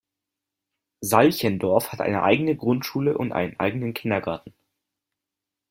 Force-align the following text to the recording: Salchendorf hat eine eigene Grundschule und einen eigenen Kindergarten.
Salchendorf 1.01 1.91
hat 1.91 2.01
eine 2.01 2.23
eigene 2.23 2.55
Grundschule 2.55 3.15
und 3.15 3.33
einen 3.33 3.59
eigenen 3.59 3.93
Kindergarten. 3.93 4.51